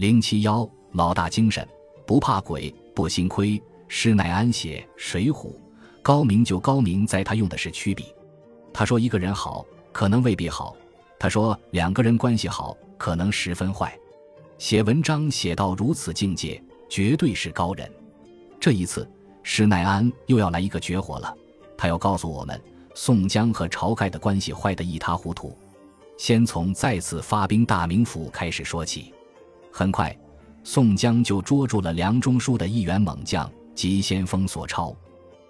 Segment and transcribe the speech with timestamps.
[0.00, 1.68] 零七幺，老大精神，
[2.06, 3.62] 不怕鬼，不心亏。
[3.86, 5.48] 施耐庵写《水浒》，
[6.00, 8.06] 高明就高明在他用的是曲笔。
[8.72, 10.74] 他说一个人好，可能未必好；
[11.18, 13.94] 他说两个人关系好，可能十分坏。
[14.56, 17.86] 写文章写到如此境界，绝对是高人。
[18.58, 19.06] 这一次，
[19.42, 21.36] 施耐庵又要来一个绝活了，
[21.76, 22.58] 他要告诉我们
[22.94, 25.54] 宋江和晁盖的关系坏得一塌糊涂。
[26.16, 29.12] 先从再次发兵大名府开始说起。
[29.72, 30.16] 很快，
[30.64, 33.50] 宋江就捉住了梁中书的一员猛将。
[33.72, 34.94] 急先锋索超，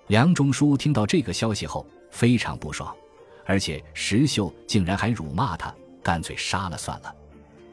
[0.07, 2.95] 梁中书听到这个消息后非常不爽，
[3.45, 7.13] 而且石秀竟然还辱骂他，干脆杀了算了。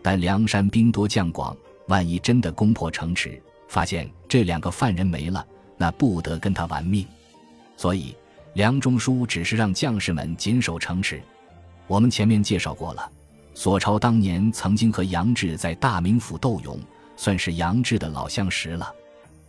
[0.02, 1.55] 但梁山兵多将广，
[1.89, 5.45] 万一真的攻破城池，发现这两个犯人没了，
[5.77, 7.05] 那不得跟他玩命。
[7.75, 8.16] 所以
[8.53, 11.22] 梁中书只是让将士们紧守城池。
[11.86, 13.11] 我们前面介绍过了，
[13.59, 16.79] 索超当年曾经和杨志在大名府斗勇，
[17.16, 18.93] 算是杨志的老相识了。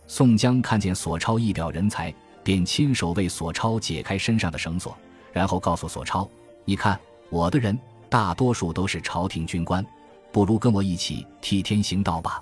[0.07, 2.11] 宋江看见索超一表人才，
[2.43, 4.97] 便亲手为索超解开身上的绳索，
[5.31, 6.27] 然后告诉索超
[6.65, 7.77] ：“你看，我的人
[8.09, 9.85] 大多数都是朝廷军官，
[10.31, 12.41] 不如跟我一起替天行道吧。”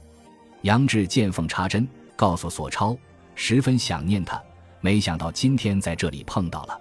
[0.64, 2.98] 杨志见缝插针，告诉索超
[3.36, 4.42] 十分想念他，
[4.80, 6.80] 没想到今天在这里碰到了。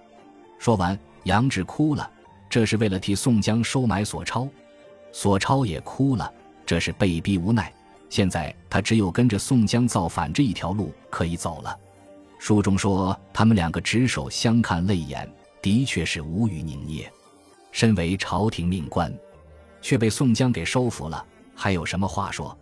[0.60, 2.08] 说完，杨志哭了，
[2.48, 4.48] 这是为了替宋江收买索超。
[5.18, 6.30] 索超也哭了，
[6.66, 7.72] 这是被逼无奈。
[8.10, 11.74] 现在他只有跟着宋江造反这一条路可以走了。
[12.38, 15.26] 书中说他们两个执手相看泪眼，
[15.62, 17.10] 的确是无语凝噎。
[17.72, 19.10] 身为朝廷命官，
[19.80, 22.54] 却被宋江给收服了，还有什么话说？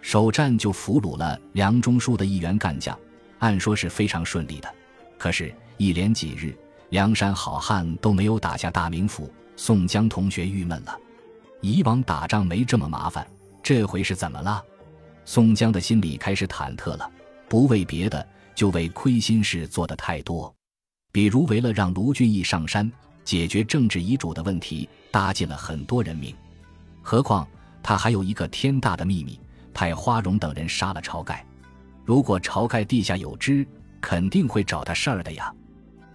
[0.00, 2.98] 首战就俘虏了梁中书的一员干将，
[3.38, 4.68] 按说是非常顺利的。
[5.16, 6.52] 可是，一连几日，
[6.88, 10.98] 梁山好汉都没有打下大名府，宋江同学郁闷了。
[11.62, 13.26] 以往打仗没这么麻烦，
[13.62, 14.62] 这回是怎么了？
[15.24, 17.08] 宋江的心里开始忐忑了，
[17.48, 20.52] 不为别的，就为亏心事做的太多，
[21.12, 22.90] 比如为了让卢俊义上山
[23.24, 26.34] 解决政治遗嘱的问题，搭进了很多人命。
[27.00, 27.46] 何况
[27.80, 29.38] 他还有一个天大的秘密，
[29.72, 31.46] 派花荣等人杀了晁盖。
[32.04, 33.64] 如果晁盖地下有知，
[34.00, 35.54] 肯定会找他事儿的呀。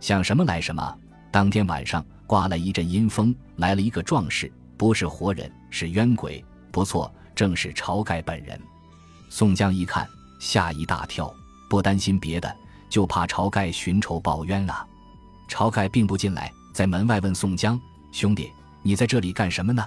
[0.01, 0.97] 想什么来什么，
[1.31, 6.43] 当天晚上刮了一阵阴风，来了一个壮士，不是活人，是冤鬼。
[6.71, 8.59] 不错，正是晁盖本人。
[9.29, 10.07] 宋江一看，
[10.39, 11.33] 吓一大跳，
[11.69, 12.55] 不担心别的，
[12.89, 14.85] 就怕晁盖寻仇报冤啊。
[15.49, 17.79] 晁盖并不进来，在门外问宋江
[18.13, 18.51] ：“兄弟，
[18.83, 19.85] 你在这里干什么呢？”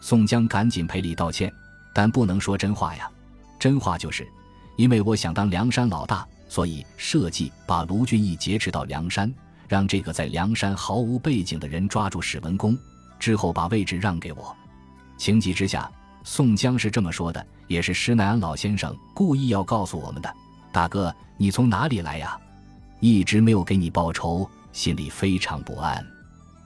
[0.00, 1.52] 宋江赶紧赔礼道歉，
[1.94, 3.10] 但不能说真话呀。
[3.58, 4.28] 真话就是，
[4.76, 9.32] 因为我想当梁山老大，所以设计把卢俊义劫持到梁山，
[9.66, 12.78] 让这个在梁山毫无背景的人抓住史文恭，
[13.18, 14.56] 之后把位置让给我。
[15.16, 15.90] 情急之下。
[16.24, 20.34] 宋江是这么说的，也是施耐庵老先生故意要告诉我们的。
[20.70, 22.38] 大哥，你从哪里来呀？
[23.00, 26.04] 一直没有给你报仇，心里非常不安。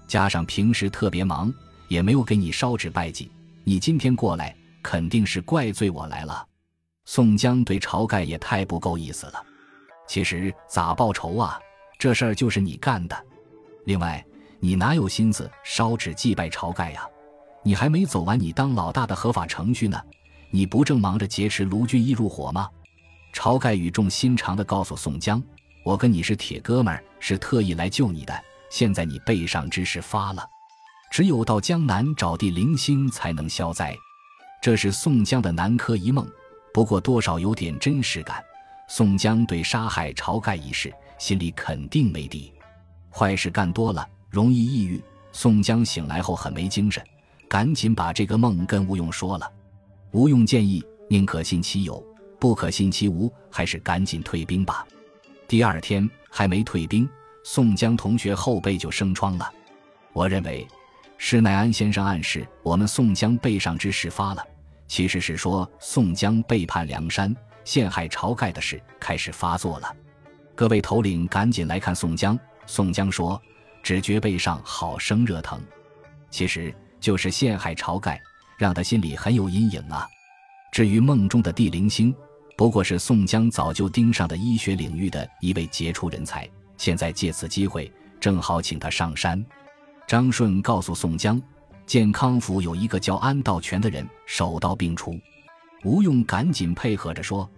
[0.08, 1.52] 加上平时特别忙，
[1.86, 3.30] 也没有给你烧纸拜祭。
[3.62, 4.52] 你今天过来，
[4.82, 6.44] 肯定是怪罪我来了。
[7.04, 9.34] 宋江对晁盖也太不够意思了。
[10.08, 11.60] 其实咋报仇啊？
[12.00, 13.16] 这事儿就是你干的。
[13.84, 14.24] 另外，
[14.64, 17.04] 你哪有心思烧纸祭拜晁盖呀？
[17.64, 20.00] 你还没走完你当老大的合法程序呢，
[20.52, 22.70] 你不正忙着劫持卢俊义入伙吗？
[23.34, 25.42] 晁盖语重心长地告诉宋江
[25.84, 28.40] ：“我跟你是铁哥们儿，是特意来救你的。
[28.70, 30.48] 现在你背上之事发了，
[31.10, 33.96] 只有到江南找地灵星才能消灾。”
[34.62, 36.24] 这是宋江的南柯一梦，
[36.72, 38.40] 不过多少有点真实感。
[38.88, 42.52] 宋江对杀害晁盖一事心里肯定没底，
[43.10, 45.00] 坏事干多了容易抑郁。
[45.30, 47.00] 宋江醒来后很没精神。
[47.48, 49.52] 赶紧把这个梦跟吴用说了，
[50.12, 52.02] 吴用建议宁可信其有，
[52.40, 54.86] 不可信其无，还是赶紧退兵吧。
[55.46, 57.06] 第二天还没退兵，
[57.44, 59.52] 宋江同学后背就生疮了。
[60.14, 60.66] 我认为，
[61.18, 64.42] 施耐庵先生暗示我们宋江背上之事发了，
[64.88, 69.94] 其实是说宋江背叛梁山、陷害晁盖的事开始发作了。
[70.54, 72.38] 各位头领赶紧来看宋江。
[72.66, 73.38] 宋江说
[73.82, 75.60] ：“只觉背上好生热疼。”
[76.30, 76.74] 其实。
[77.02, 78.22] 就是陷害晁盖，
[78.56, 80.06] 让他心里很有阴影啊。
[80.70, 82.14] 至于梦中的地灵星，
[82.56, 89.44] 不过是宋江早就盯上的医学领域的一位杰出人才，现在借此机会，正好请他上山。
[90.06, 91.42] 张顺告诉宋江，
[91.86, 95.18] 健康府有一个叫安道全的人，手到病除。
[95.82, 97.50] 吴用赶紧配合着说：“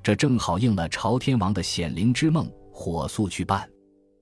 [0.00, 3.68] 这正好应了朝天王的显灵之梦，火速去办。”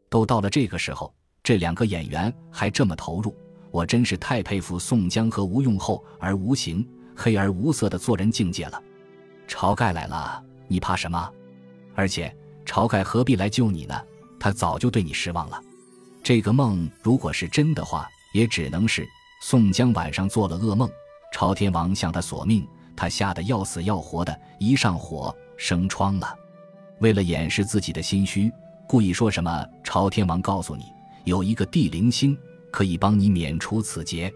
[0.09, 1.15] 都到了这个时候，
[1.51, 3.35] 这两个演员还这么投入。
[3.73, 8.81] 我真是太佩服宋江和吴用厚而无形、黑而无色的做人境界了。
[9.49, 11.29] 晁盖来了，你怕什么？
[11.97, 12.33] 而且
[12.65, 14.01] 晁盖何必来救你呢？
[14.39, 15.61] 他早就对你失望了。
[16.23, 19.05] 这个梦如果是真的话，也只能是
[19.43, 20.89] 宋江晚上做了噩梦，
[21.33, 22.65] 朝天王向他索命，
[22.95, 26.33] 他吓得要死要活的，一上火生疮了。
[27.01, 28.53] 为了掩饰自己的心虚，
[28.87, 30.85] 故意说什么朝天王告诉你
[31.25, 32.37] 有一个地灵星
[32.71, 34.33] 可以帮你免除此劫。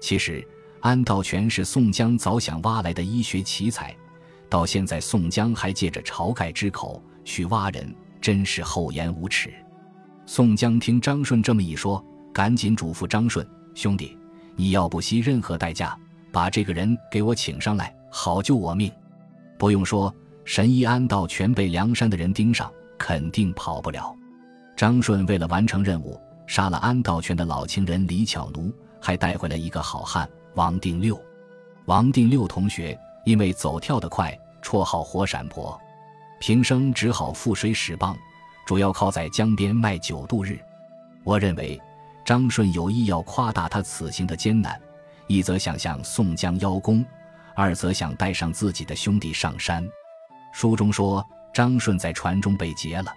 [0.00, 0.46] 其实
[0.80, 3.96] 安道全是宋江早想挖来的医学奇才，
[4.48, 9.52] 到现在宋江还借着晁盖之口去挖人，真是厚颜无耻。
[10.26, 14.16] 宋江听张顺这么一说，赶紧嘱咐张顺兄弟
[14.54, 15.98] ：“你要不惜任何代价
[16.30, 18.92] 把这个人给我请上来，好救我命。”
[19.58, 20.14] 不用说，
[20.44, 24.14] 神医安道全被梁山的人盯上，肯定跑不了。
[24.78, 26.16] 张顺为了完成任务，
[26.46, 31.20] 杀了安道全的老情人李巧奴，还带回来一个好汉王定六。
[31.86, 35.76] 王定六同学因为走跳得快，绰号火闪婆，
[36.38, 38.16] 平生只好覆水使棒。
[38.68, 40.56] 主要靠在江边卖酒度日。
[41.24, 41.80] 我认为
[42.24, 44.80] 张顺有意要夸大他此行的艰难，
[45.26, 47.04] 一则想向宋江邀功，
[47.56, 49.84] 二则想带上自己的兄弟上山。
[50.52, 53.12] 书中说张顺在船中被劫了，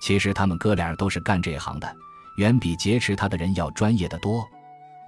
[0.00, 1.96] 其实他们哥俩都是干这行的，
[2.36, 4.44] 远比劫持他的人要专业的多。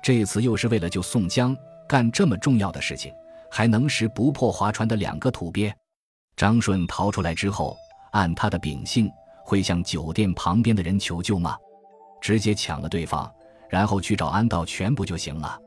[0.02, 1.56] 这次又是为了救宋江，
[1.88, 3.12] 干这么重要的事情，
[3.50, 5.74] 还能识不破划船的两个土鳖。
[6.36, 7.76] 张顺逃出来之后，
[8.12, 9.10] 按他的秉性。
[9.44, 11.56] 会向酒店旁边的人求救吗？
[12.20, 13.30] 直接抢了对方，
[13.68, 15.58] 然后去找安道全不就行了？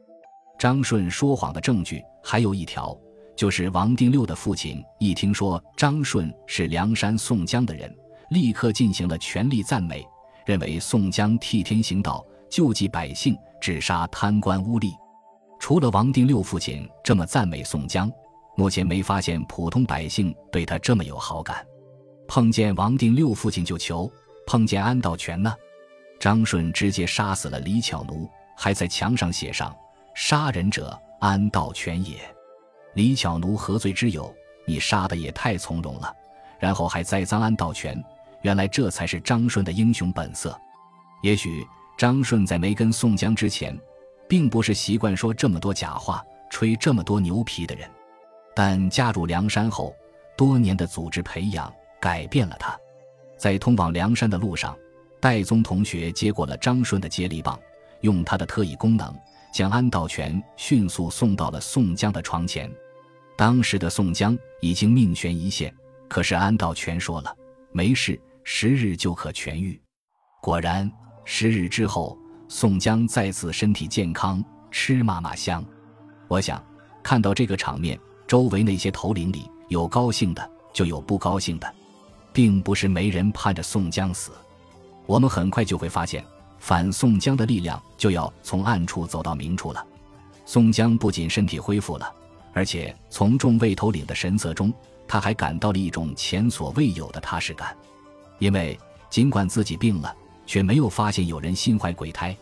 [0.57, 2.97] 张顺说谎的证据还有一条，
[3.35, 7.93] 就是王定六的父亲一听说张顺是梁山宋江的人，
[8.35, 10.05] 立刻进行了全力赞美，
[10.45, 14.93] 认为宋江替天行道，救济百姓，只杀贪官污吏。
[15.57, 18.11] 除了王定六父亲这么赞美宋江，
[18.57, 21.65] 目前没发现普通百姓对他这么有好感。
[22.27, 24.11] 碰见王定六父亲就求，
[24.45, 25.55] 碰见安道全呢？
[26.19, 29.73] 张顺直接杀死了李巧奴，还在墙上写上
[30.13, 32.17] “杀人者安道全也”。
[32.95, 34.35] 李巧奴何罪之有？
[34.67, 36.13] 你杀的也太从容了。
[36.57, 38.01] 然后还栽赃安道全，
[38.45, 40.55] 原来这才是张顺的英雄本色。
[41.23, 41.65] 也许
[41.97, 43.75] 张顺在没跟宋江之前，
[44.29, 47.89] 并不是习惯说这么多假话、吹这么多牛皮的人，
[48.55, 49.95] 但加入梁山后，
[50.37, 51.73] 多年的组织培养。
[51.99, 52.77] 改变了他，
[53.35, 54.77] 在通往梁山的路上，
[55.19, 57.59] 戴宗同学接过了张顺的接力棒，
[58.01, 59.11] 用他的特异功能，
[59.51, 62.71] 将安道全迅速送到了宋江的床前。
[63.35, 65.73] 当时的宋江已经命悬一线，
[66.07, 67.35] 可是安道全说了
[67.73, 69.77] ：“没事，十日就可痊愈。”
[70.41, 70.89] 果然，
[71.25, 75.65] 十日之后，宋江再次身体健康，吃嘛嘛香。
[76.29, 76.63] 我想，
[77.03, 81.75] 看到这个场面，周围那些头领里有高兴的，就有不高兴的。
[82.31, 84.31] 并不是没人盼着宋江死，
[85.05, 86.21] 我们很快就会发现，
[86.59, 89.87] 反宋江的力量就要从暗处走到明处了。
[90.45, 92.13] 宋江不仅身体恢复了，
[92.53, 94.71] 而且从众位头领的神色中，
[95.07, 97.73] 他还感到了一种前所未有的踏实感。
[98.39, 98.77] 因为
[99.09, 100.15] 尽管自己病了，
[100.45, 102.35] 却没有发现有人心怀鬼胎，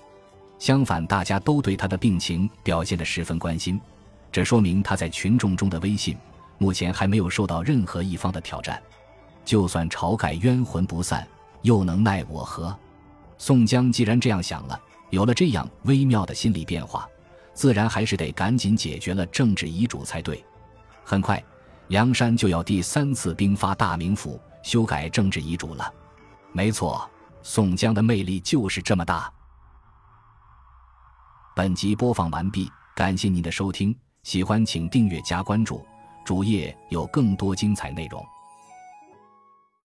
[0.60, 3.80] 相反，大家都对他的病情表现得十分关心。
[4.32, 6.18] 这说明他在群众中的威信，
[6.58, 8.82] 目前还没有受到任何一方的挑战。
[9.46, 11.28] 就算晁盖冤魂不散，
[11.62, 12.76] 又能奈我何？
[13.38, 17.08] 宋江既然这样想了，有了这样微妙的心理变化，
[17.54, 20.44] 自然还是得赶紧解决了政治遗嘱才对。
[21.04, 21.44] 很快，
[21.90, 25.94] 梁山就要第三次兵发大名府修改政治遗嘱了。
[26.52, 27.08] 没错，
[27.44, 29.32] 宋江的魅力就是这么大。
[31.56, 35.86] 本集播放完毕，感谢您的收听，喜欢请订阅加关注，
[36.26, 38.26] 主页有更多精彩内容。